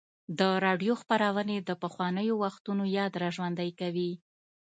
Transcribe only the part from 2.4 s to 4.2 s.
وختونو یاد راژوندی کوي.